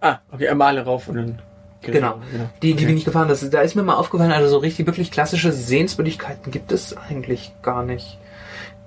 [0.00, 1.38] Ah, okay, einmal rauf und dann.
[1.82, 2.20] Genau.
[2.62, 2.86] Die, die Okay.
[2.86, 3.28] bin ich gefahren.
[3.28, 7.52] Das, da ist mir mal aufgefallen, also so richtig wirklich klassische Sehenswürdigkeiten gibt es eigentlich
[7.62, 8.18] gar nicht.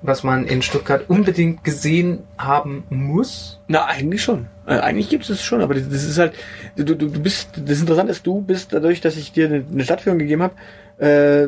[0.06, 3.60] Was man in Stuttgart unbedingt gesehen haben muss.
[3.68, 4.48] Na, eigentlich schon.
[4.68, 6.34] Äh, eigentlich gibt es es schon, aber das ist halt,
[6.76, 9.84] du, du, du bist, das Interessante ist, du bist dadurch, dass ich dir eine, eine
[9.86, 10.54] Stadtführung gegeben habe,
[10.98, 11.48] äh,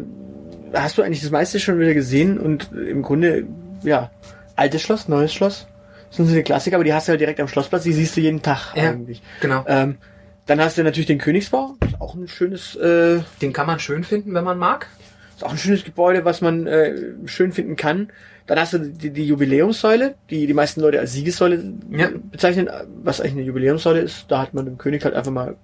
[0.73, 3.45] hast du eigentlich das meiste schon wieder gesehen und im Grunde,
[3.83, 4.09] ja,
[4.55, 5.67] altes Schloss, neues Schloss,
[6.07, 8.15] das sind so die Klassiker, aber die hast du halt direkt am Schlossplatz, die siehst
[8.15, 8.89] du jeden Tag Ja.
[8.91, 9.21] eigentlich.
[9.41, 9.65] Genau.
[9.67, 9.97] Ähm,
[10.45, 14.03] dann hast du natürlich den Königsbau, ist auch ein schönes, äh, Den kann man schön
[14.05, 14.87] finden, wenn man mag.
[15.35, 16.93] ist auch ein schönes Gebäude, was man äh,
[17.25, 18.09] schön finden kann.
[18.47, 22.10] Dann hast du die, die Jubiläumssäule, die die meisten Leute als Siegessäule Ja.
[22.31, 22.69] bezeichnen,
[23.03, 24.25] was eigentlich eine Jubiläumssäule ist.
[24.27, 25.55] Da hat man dem König halt einfach mal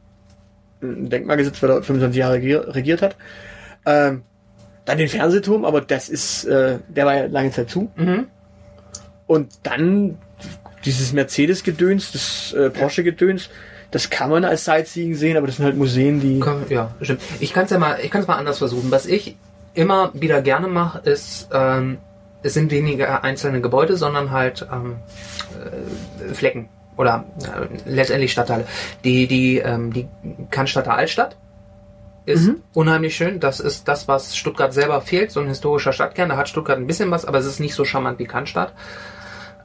[0.82, 3.16] ein Denkmal gesetzt, weil er 25 Jahre regier, regiert hat.
[3.86, 4.24] Ähm,
[4.86, 7.92] dann den Fernsehturm, aber das ist, äh, der war ja lange Zeit zu.
[7.96, 8.26] Mhm.
[9.28, 10.18] Und dann
[10.84, 13.50] dieses Mercedes-Gedöns, das äh, Porsche-Gedöns,
[13.92, 16.42] das kann man als Sightseeing sehen, aber das sind halt Museen, die...
[16.74, 17.22] Ja, stimmt.
[17.40, 18.90] Ich kann es ja mal, ich kann es mal anders versuchen.
[18.90, 19.36] Was ich
[19.76, 21.98] immer wieder gerne mache, ist, ähm,
[22.44, 24.98] es sind weniger einzelne Gebäude, sondern halt ähm,
[26.30, 28.66] äh, Flecken oder äh, letztendlich Stadtteile.
[29.04, 30.08] Die, die, ähm, die
[30.50, 31.38] Cannstatter Altstadt
[32.26, 32.58] ist Mhm.
[32.74, 33.40] unheimlich schön.
[33.40, 36.30] Das ist das, was Stuttgart selber fehlt, so ein historischer Stadtkern.
[36.30, 38.74] Da hat Stuttgart ein bisschen was, aber es ist nicht so charmant wie Cannstatt.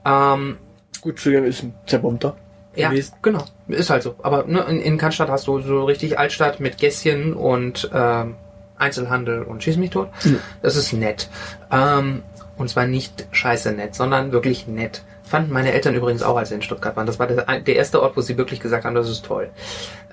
[0.04, 0.58] Ähm,
[1.00, 2.34] Gut, Entschuldigung, ist ein zerbombter
[2.74, 3.14] ja, gewesen.
[3.22, 3.44] genau.
[3.68, 4.14] Ist halt so.
[4.22, 8.36] Aber ne, in, in Cannstatt hast du so richtig Altstadt mit Gässchen und ähm,
[8.78, 10.08] Einzelhandel und Schieß mich tot.
[10.24, 10.40] Mhm.
[10.62, 11.28] Das ist nett.
[11.70, 12.22] Ähm,
[12.56, 15.02] und zwar nicht scheiße nett, sondern wirklich nett.
[15.22, 17.06] Fanden meine Eltern übrigens auch, als sie in Stuttgart waren.
[17.06, 19.50] Das war der, der erste Ort, wo sie wirklich gesagt haben, das ist toll.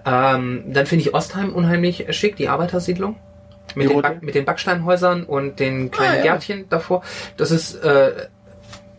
[0.05, 3.15] Ähm, dann finde ich Ostheim unheimlich schick, die Arbeitersiedlung.
[3.75, 6.21] Mit den, mit den Backsteinhäusern und den kleinen Ah, ja.
[6.23, 7.01] Gärtchen davor.
[7.37, 8.27] Das ist, äh,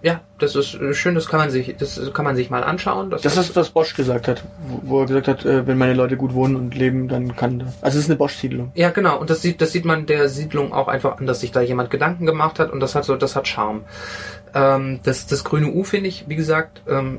[0.05, 3.09] ja, das ist äh, schön, das kann man sich, das kann man sich mal anschauen.
[3.09, 6.19] Das ist, was Bosch gesagt hat, wo, wo er gesagt hat, äh, wenn meine Leute
[6.19, 7.69] gut wohnen und leben, dann kann das.
[7.81, 8.71] Also es ist eine Bosch-Siedlung.
[8.75, 9.19] Ja, genau.
[9.19, 11.91] Und das sieht, das sieht man der Siedlung auch einfach an, dass sich da jemand
[11.91, 13.85] Gedanken gemacht hat und das hat so, das hat Charme.
[14.53, 17.19] Ähm, das, das grüne U finde ich, wie gesagt, ähm,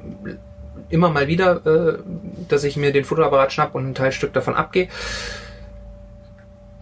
[0.89, 1.97] immer mal wieder, äh,
[2.49, 4.89] dass ich mir den Fotoapparat schnapp und ein Teilstück davon abgehe.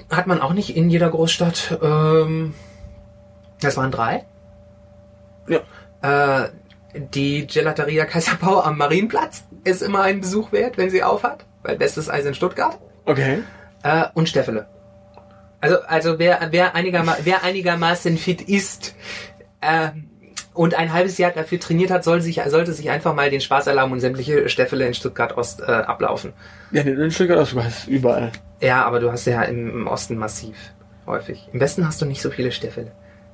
[0.10, 1.80] Hat man auch nicht in jeder Großstadt.
[1.82, 2.56] Ähm,
[3.62, 4.26] das waren drei.
[5.48, 5.62] Ja.
[6.04, 6.50] Äh,
[6.94, 12.10] die Gelateria Kaiserbau am Marienplatz ist immer ein Besuch wert, wenn sie aufhat, weil bestes
[12.10, 12.78] Eis in Stuttgart.
[13.06, 13.40] Okay.
[13.82, 14.68] Äh, und Steffele.
[15.60, 18.96] Also, also wer, wer, einigerma wer einigermaßen fit ist
[19.62, 19.90] äh,
[20.54, 23.68] und ein halbes Jahr dafür trainiert hat, soll sich, sollte sich einfach mal den Spaß
[23.68, 26.34] erlauben und sämtliche Steffele in Stuttgart Ost äh, ablaufen.
[26.72, 28.32] Ja, in Stuttgart auch sogar ist überall.
[28.60, 30.56] Ja, aber du hast ja im, im Osten massiv
[31.08, 31.48] häufig.
[31.54, 32.92] Im Westen hast du nicht so viele Steffele.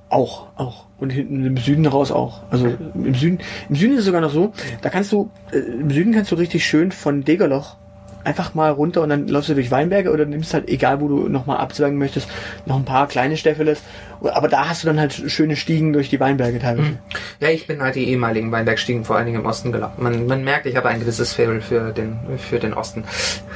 [0.09, 0.85] Auch, auch.
[0.97, 2.41] Und hinten im Süden raus auch.
[2.49, 5.91] Also im Süden, im Süden ist es sogar noch so, da kannst du, äh, im
[5.91, 7.77] Süden kannst du richtig schön von Degerloch
[8.23, 11.29] einfach mal runter und dann läufst du durch Weinberge oder nimmst halt, egal wo du
[11.29, 12.27] nochmal abzweigen möchtest,
[12.65, 13.81] noch ein paar kleine Steffeles.
[14.21, 16.99] Aber da hast du dann halt schöne Stiegen durch die Weinberge teilweise.
[17.39, 20.03] Ja, ich bin halt die ehemaligen Weinbergstiegen vor allen Dingen im Osten gelaufen.
[20.03, 23.05] Man, man merkt, ich habe ein gewisses Faible für den, für den Osten.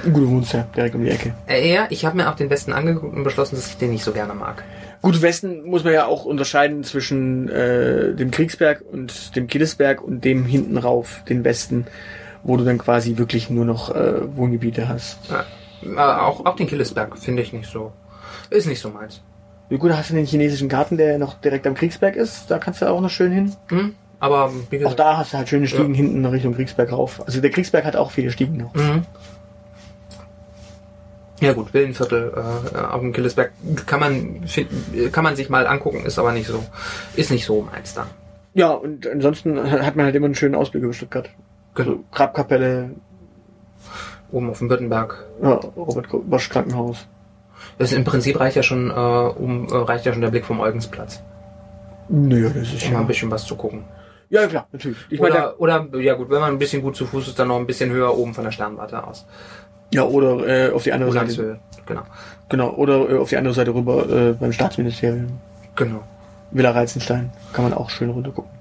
[0.06, 1.34] Gut, du wohnst ja direkt um die Ecke.
[1.48, 4.04] Äh, ja, ich habe mir auch den Westen angeguckt und beschlossen, dass ich den nicht
[4.04, 4.63] so gerne mag.
[5.04, 10.24] Gut, Westen muss man ja auch unterscheiden zwischen äh, dem Kriegsberg und dem Killesberg und
[10.24, 11.88] dem hinten rauf, den Westen,
[12.42, 15.20] wo du dann quasi wirklich nur noch äh, Wohngebiete hast.
[15.82, 17.92] Ja, auch, auch den Killesberg finde ich nicht so.
[18.50, 19.22] Ist nicht so meins.
[19.68, 22.50] Wie gut hast du den chinesischen Garten, der noch direkt am Kriegsberg ist?
[22.50, 23.54] Da kannst du auch noch schön hin.
[23.68, 23.96] Hm?
[24.22, 25.00] Aber wie Auch gesagt.
[25.00, 27.22] da hast du halt schöne Stiegen hinten Richtung Kriegsberg rauf.
[27.26, 28.74] Also der Kriegsberg hat auch viele Stiegen noch.
[28.74, 29.06] Mhm.
[31.39, 33.52] Ja gut, Villenviertel äh, auf dem Killesberg
[33.86, 34.46] kann man
[35.12, 36.63] kann man sich mal angucken, ist aber nicht so,
[37.15, 38.08] ist nicht so meins dann.
[38.54, 41.30] Ja, und ansonsten hat man halt immer einen schönen Ausblick über Stuttgart.
[41.76, 41.91] Genau.
[41.91, 42.91] So, Grabkapelle,
[44.32, 45.26] Oben auf dem Büttenberg.
[45.41, 47.08] ja, Robert Bosch Krankenhaus.
[47.78, 50.60] Das im Prinzip reicht ja schon, äh, um äh, reicht ja schon der Blick vom
[50.60, 51.22] Eugensplatz,
[52.10, 53.84] Naja, das ist um mal ein bisschen was zu gucken.
[54.30, 54.98] Ja, klar, natürlich.
[55.10, 57.50] Ich meine, oder, oder ja gut, wenn man ein bisschen gut zu Fuß ist, dann
[57.50, 59.28] noch ein bisschen höher oben von der Sternwarte aus.
[59.93, 61.60] Ja, oder äh, auf die andere Seite.
[61.86, 62.01] Genau.
[62.49, 65.39] Genau, oder äh, auf die andere Seite rüber äh, beim Staatsministerium.
[65.75, 66.03] Genau.
[66.51, 67.32] Villa Reizenstein.
[67.51, 68.51] Kann man auch schön runter gucken.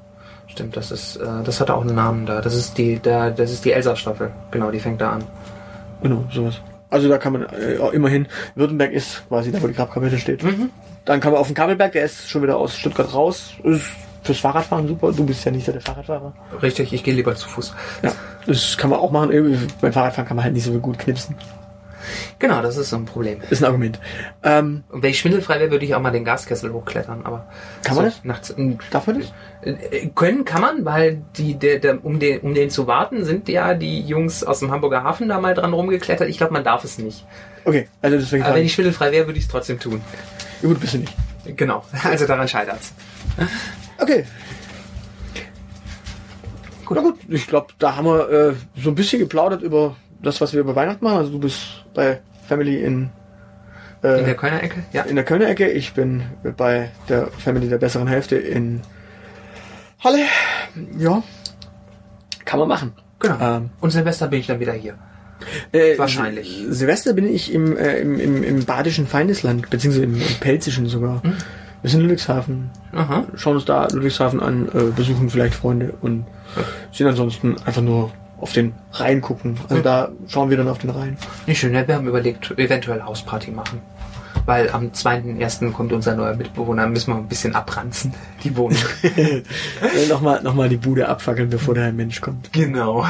[0.48, 2.40] Stimmt, das ist, äh, das hat auch einen Namen da.
[2.40, 4.30] Das ist die, da, das ist die Elsa-Staffel.
[4.50, 5.24] Genau, die fängt da an.
[6.02, 6.60] Genau, sowas.
[6.90, 10.42] Also da kann man äh, immerhin, Württemberg ist quasi da, wo die Grabkapelle steht.
[10.42, 10.70] Mhm.
[11.04, 13.52] Dann kann man auf den Kabelberg, der ist schon wieder aus Stuttgart raus.
[13.64, 13.86] Ist
[14.22, 15.12] fürs Fahrradfahren super.
[15.12, 16.32] Du bist ja nicht so der Fahrradfahrer.
[16.62, 17.74] Richtig, ich gehe lieber zu Fuß.
[18.02, 18.12] Ja,
[18.46, 19.68] das kann man auch machen.
[19.80, 21.36] Beim Fahrradfahren kann man halt nicht so gut knipsen.
[22.38, 23.40] Genau, das ist so ein Problem.
[23.50, 24.00] Ist ein Argument.
[24.42, 27.46] Ähm, Und wenn ich schwindelfrei wäre, würde ich auch mal den Gaskessel hochklettern, aber.
[27.84, 28.24] Kann man so das?
[28.24, 29.32] Nachts, äh, darf man das?
[29.62, 33.48] äh, können kann man, weil die, der, der, um, den, um den zu warten, sind
[33.48, 36.28] ja die Jungs aus dem Hamburger Hafen da mal dran rumgeklettert.
[36.28, 37.24] Ich glaube, man darf es nicht.
[37.64, 38.42] Okay, also deswegen.
[38.44, 40.00] Aber wenn ich schwindelfrei wäre, würde ich es trotzdem tun.
[40.62, 41.14] ja, gut, bist du nicht.
[41.56, 42.92] Genau, also daran scheitert's.
[43.98, 44.24] Okay.
[46.84, 46.96] Gut.
[46.96, 50.52] Na gut, ich glaube, da haben wir äh, so ein bisschen geplaudert über das, was
[50.52, 51.18] wir über Weihnachten machen.
[51.18, 53.10] Also du bist bei Family in,
[54.02, 54.82] äh, In der Kölner Ecke?
[54.92, 55.02] Ja.
[55.02, 55.68] in der Kölner Ecke.
[55.70, 56.22] Ich bin
[56.56, 58.80] bei der Family der besseren Hälfte in
[60.02, 60.24] Halle.
[60.98, 61.22] Ja,
[62.44, 62.92] kann man machen.
[63.20, 63.36] Genau.
[63.40, 64.94] Ähm, Und Silvester bin ich dann wieder hier.
[65.72, 66.48] Äh, Wahrscheinlich.
[66.58, 70.86] Sil- Silvester bin ich im, äh, im, im, im badischen Feindesland, beziehungsweise im, im Pelzischen
[70.86, 71.22] sogar.
[71.22, 71.34] Hm?
[71.82, 72.70] Wir sind in Ludwigshafen.
[72.92, 73.24] Aha.
[73.34, 76.26] Schauen uns da Ludwigshafen an, äh, besuchen vielleicht Freunde und
[76.92, 78.10] sind ansonsten einfach nur
[78.40, 79.56] auf den Rhein gucken.
[79.64, 79.82] Also Hm.
[79.82, 81.16] da schauen wir dann auf den Rhein.
[81.46, 83.80] Nicht schön, ja, wir haben überlegt, eventuell Hausparty machen.
[84.44, 85.70] Weil am 2.1.
[85.72, 88.12] kommt unser neuer Mitbewohner, müssen wir ein bisschen abranzen,
[88.42, 88.78] die Wohnung.
[89.02, 89.42] äh,
[90.08, 92.52] Nochmal noch mal die Bude abfackeln, bevor der Mensch kommt.
[92.52, 93.06] genau.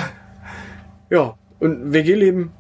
[1.09, 2.53] Ja, und WG-Leben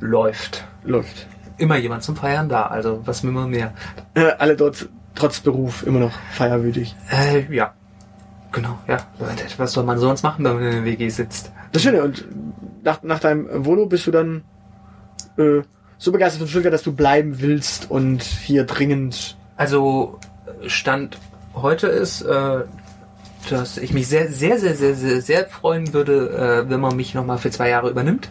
[0.00, 0.64] Läuft.
[0.84, 1.26] läuft.
[1.58, 3.72] Immer jemand zum Feiern da, also was will man mehr?
[4.14, 6.94] Äh, alle dort trotz Beruf immer noch feierwütig.
[7.10, 7.74] Äh, ja.
[8.56, 8.96] Genau, ja.
[9.58, 11.52] Was soll man sonst machen, wenn man in der WG sitzt?
[11.72, 12.24] Das Schöne, und
[12.82, 14.44] nach, nach deinem Volo bist du dann
[15.36, 15.60] äh,
[15.98, 19.36] so begeistert von Stuttgart, dass du bleiben willst und hier dringend.
[19.58, 20.18] Also
[20.66, 21.18] Stand
[21.54, 22.64] heute ist, äh,
[23.50, 27.14] dass ich mich sehr, sehr, sehr, sehr, sehr, sehr freuen würde, äh, wenn man mich
[27.14, 28.30] nochmal für zwei Jahre übernimmt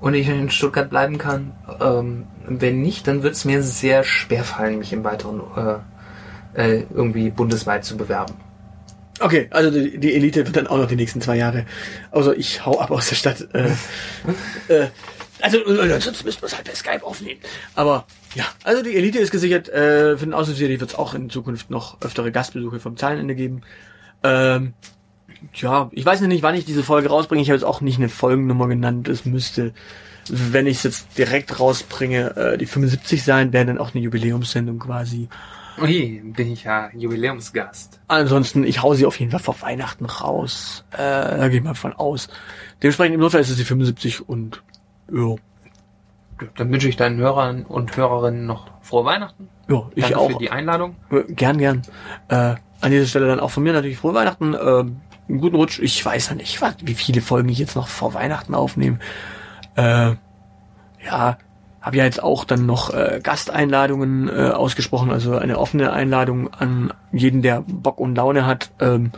[0.00, 1.50] und ich in Stuttgart bleiben kann.
[1.80, 5.40] Ähm, wenn nicht, dann wird es mir sehr schwer fallen, mich im weiteren
[6.54, 8.34] äh, äh, irgendwie bundesweit zu bewerben.
[9.20, 11.66] Okay, also die, die Elite wird dann auch noch die nächsten zwei Jahre.
[12.10, 13.48] Also ich hau ab aus der Stadt.
[13.52, 13.70] Äh,
[14.72, 14.88] äh,
[15.42, 17.40] also äh, sonst müssen wir es halt per Skype aufnehmen.
[17.74, 19.68] Aber ja, also die Elite ist gesichert.
[19.68, 23.62] Äh, für den Außenserie wird es auch in Zukunft noch öftere Gastbesuche vom Zahlenende geben.
[24.22, 24.74] Ähm,
[25.54, 27.42] ja, ich weiß noch nicht, wann ich diese Folge rausbringe.
[27.42, 29.08] Ich habe jetzt auch nicht eine Folgennummer genannt.
[29.08, 29.72] Es müsste,
[30.28, 34.78] wenn ich es jetzt direkt rausbringe, äh, die 75 sein, wäre dann auch eine Jubiläumssendung
[34.78, 35.28] quasi.
[35.80, 38.00] Ui, bin ich ja Jubiläumsgast.
[38.08, 40.84] Ansonsten, ich hau sie auf jeden Fall vor Weihnachten raus.
[40.92, 42.28] Äh, da gehe ich mal von aus.
[42.82, 44.62] Dementsprechend im Notfall ist es die 75 und
[45.12, 45.36] ja,
[46.56, 49.48] Dann wünsche ich deinen Hörern und Hörerinnen noch frohe Weihnachten.
[49.68, 50.30] ja ich Danke auch.
[50.32, 50.96] für die Einladung.
[51.10, 51.82] Äh, Gern, gern.
[52.28, 54.54] Äh, an dieser Stelle dann auch von mir natürlich frohe Weihnachten.
[54.54, 55.78] Äh, einen guten Rutsch.
[55.80, 58.98] Ich weiß ja nicht, was, wie viele Folgen ich jetzt noch vor Weihnachten aufnehme.
[59.76, 60.14] Äh,
[61.06, 61.38] ja,
[61.82, 66.92] habe ja jetzt auch dann noch äh, Gasteinladungen äh, ausgesprochen, also eine offene Einladung an
[67.12, 68.70] jeden, der Bock und Laune hat.
[68.80, 69.12] Ähm,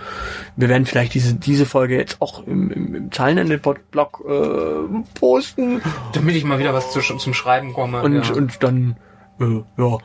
[0.57, 5.83] wir werden vielleicht diese diese Folge jetzt auch im, im, im Zeilenende-Blog äh, posten
[6.14, 8.03] Damit ich mal wieder was zu, zum Schreiben komme.
[8.03, 8.35] und ja.
[8.35, 8.96] und dann
[9.40, 9.98] Äh, ja,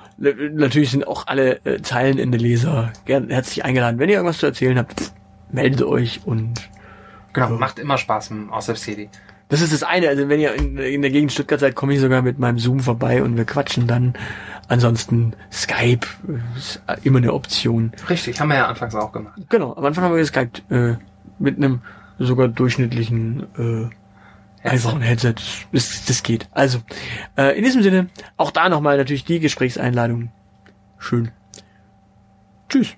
[0.54, 4.00] natürlich sind auch alle äh, Zeilenende-Leser gern herzlich eingeladen.
[4.00, 5.12] Wenn ihr irgendwas zu erzählen habt,
[5.52, 6.70] meldet euch und
[7.34, 7.58] Genau, Ja.
[7.58, 9.10] macht immer Spaß im Außer City.
[9.50, 10.10] Das ist das eine.
[10.10, 12.80] Also wenn ihr in, in der Gegend Stuttgart seid, komme ich sogar mit meinem Zoom
[12.80, 14.14] vorbei und wir quatschen dann.
[14.68, 16.06] Ansonsten Skype
[16.58, 17.94] ist immer eine Option.
[18.10, 19.40] Richtig, haben wir ja anfangs auch gemacht.
[19.50, 20.96] Genau, am Anfang haben wir geskypt äh,
[21.40, 21.82] mit einem
[22.20, 25.36] sogar durchschnittlichen äh, einfachen Headset.
[25.72, 26.50] Das, das geht.
[26.52, 26.80] Also,
[27.38, 30.32] äh, in diesem Sinne, auch da nochmal natürlich die Gesprächseinladung.
[30.98, 31.32] Schön.
[32.68, 32.96] Tschüss.